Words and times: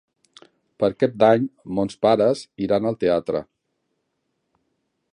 Per 0.83 0.89
Cap 1.03 1.19
d'Any 1.25 1.45
mons 1.79 1.99
pares 2.07 2.43
iran 2.69 2.91
al 2.93 3.01
teatre. 3.05 3.45